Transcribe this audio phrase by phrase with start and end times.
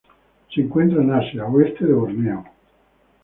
[0.51, 2.43] Se encuentran en Asia: oeste de Borneo.